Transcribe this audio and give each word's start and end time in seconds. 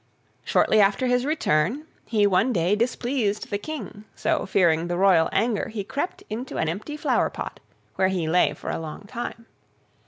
Shortly 0.43 0.81
after 0.81 1.05
his 1.05 1.27
return, 1.27 1.85
he 2.07 2.25
one 2.25 2.51
day 2.51 2.75
displeased 2.75 3.51
the 3.51 3.59
King, 3.59 4.05
so, 4.15 4.47
fearing 4.47 4.87
the 4.87 4.97
royal 4.97 5.29
anger, 5.31 5.69
he 5.69 5.83
crept 5.83 6.23
into 6.27 6.57
an 6.57 6.67
empty 6.67 6.97
flower 6.97 7.29
pot, 7.29 7.59
where 7.97 8.07
he 8.07 8.27
lay 8.27 8.55
for 8.55 8.71
a 8.71 8.79
long 8.79 9.01
time. 9.01 9.45